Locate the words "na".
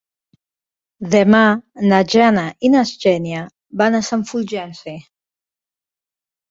1.91-1.99, 2.77-2.83